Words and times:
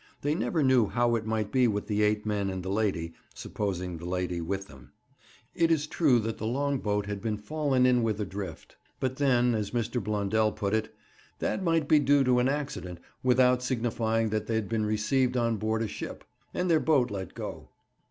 They 0.21 0.33
never 0.33 0.63
knew 0.63 0.87
how 0.87 1.13
it 1.15 1.27
might 1.27 1.51
be 1.51 1.67
with 1.67 1.85
the 1.85 2.01
eight 2.01 2.25
men 2.25 2.49
and 2.49 2.63
the 2.63 2.71
lady, 2.71 3.13
supposing 3.35 3.97
the 3.99 4.05
lady 4.05 4.41
with 4.41 4.65
them. 4.67 4.93
It 5.53 5.69
is 5.69 5.85
true 5.85 6.17
that 6.21 6.39
the 6.39 6.47
long 6.47 6.79
boat 6.79 7.05
had 7.05 7.21
been 7.21 7.37
fallen 7.37 7.85
in 7.85 8.01
with 8.01 8.19
adrift; 8.19 8.77
but 8.99 9.17
then, 9.17 9.53
as 9.53 9.69
Mr. 9.77 10.03
Blundell 10.03 10.53
put 10.53 10.73
it, 10.73 10.91
'That 11.37 11.61
might 11.63 11.87
be 11.87 11.99
due 11.99 12.23
to 12.23 12.39
an 12.39 12.49
accident, 12.49 12.97
without 13.21 13.61
signifying 13.61 14.29
that 14.29 14.47
they'd 14.47 14.67
been 14.67 14.87
received 14.87 15.37
on 15.37 15.57
board 15.57 15.83
a 15.83 15.87
ship, 15.87 16.23
and 16.51 16.67
their 16.67 16.79
boat 16.79 17.11
let 17.11 17.35
go.' 17.35 17.69